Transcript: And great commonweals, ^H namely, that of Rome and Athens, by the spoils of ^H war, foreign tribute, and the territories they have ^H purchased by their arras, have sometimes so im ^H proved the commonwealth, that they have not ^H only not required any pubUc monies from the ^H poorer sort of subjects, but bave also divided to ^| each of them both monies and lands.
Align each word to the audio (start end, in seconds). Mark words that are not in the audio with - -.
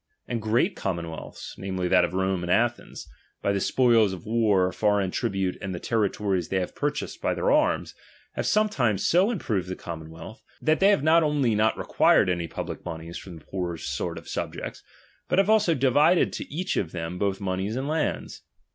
And 0.27 0.41
great 0.41 0.75
commonweals, 0.75 1.53
^H 1.53 1.59
namely, 1.59 1.87
that 1.87 2.03
of 2.03 2.15
Rome 2.15 2.41
and 2.41 2.51
Athens, 2.51 3.07
by 3.43 3.51
the 3.51 3.59
spoils 3.59 4.13
of 4.13 4.23
^H 4.23 4.25
war, 4.25 4.71
foreign 4.71 5.11
tribute, 5.11 5.59
and 5.61 5.75
the 5.75 5.79
territories 5.79 6.49
they 6.49 6.59
have 6.59 6.71
^H 6.71 6.75
purchased 6.77 7.21
by 7.21 7.35
their 7.35 7.51
arras, 7.51 7.93
have 8.33 8.47
sometimes 8.47 9.05
so 9.05 9.29
im 9.31 9.37
^H 9.37 9.41
proved 9.43 9.67
the 9.69 9.75
commonwealth, 9.75 10.41
that 10.59 10.79
they 10.79 10.89
have 10.89 11.03
not 11.03 11.21
^H 11.21 11.27
only 11.27 11.53
not 11.53 11.77
required 11.77 12.31
any 12.31 12.47
pubUc 12.47 12.83
monies 12.83 13.19
from 13.19 13.37
the 13.37 13.43
^H 13.45 13.49
poorer 13.49 13.77
sort 13.77 14.17
of 14.17 14.27
subjects, 14.27 14.81
but 15.29 15.35
bave 15.35 15.51
also 15.51 15.75
divided 15.75 16.33
to 16.33 16.45
^| 16.45 16.47
each 16.49 16.77
of 16.77 16.93
them 16.93 17.19
both 17.19 17.39
monies 17.39 17.75
and 17.75 17.87
lands. 17.87 18.41